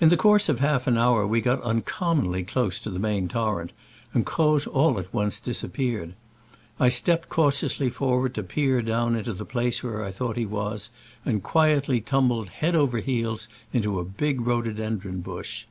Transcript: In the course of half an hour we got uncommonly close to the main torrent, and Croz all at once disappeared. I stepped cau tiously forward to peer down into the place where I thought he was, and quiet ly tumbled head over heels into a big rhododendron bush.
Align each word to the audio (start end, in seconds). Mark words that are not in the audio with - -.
In 0.00 0.08
the 0.08 0.16
course 0.16 0.48
of 0.48 0.60
half 0.60 0.86
an 0.86 0.96
hour 0.96 1.26
we 1.26 1.42
got 1.42 1.60
uncommonly 1.62 2.44
close 2.44 2.80
to 2.80 2.88
the 2.88 2.98
main 2.98 3.28
torrent, 3.28 3.72
and 4.14 4.24
Croz 4.24 4.66
all 4.66 4.98
at 4.98 5.12
once 5.12 5.38
disappeared. 5.38 6.14
I 6.80 6.88
stepped 6.88 7.28
cau 7.28 7.50
tiously 7.50 7.92
forward 7.92 8.34
to 8.36 8.42
peer 8.42 8.80
down 8.80 9.16
into 9.16 9.34
the 9.34 9.44
place 9.44 9.82
where 9.82 10.02
I 10.02 10.12
thought 10.12 10.38
he 10.38 10.46
was, 10.46 10.88
and 11.26 11.42
quiet 11.42 11.90
ly 11.90 11.98
tumbled 11.98 12.48
head 12.48 12.74
over 12.74 13.00
heels 13.00 13.48
into 13.70 14.00
a 14.00 14.04
big 14.06 14.40
rhododendron 14.40 15.20
bush. 15.20 15.66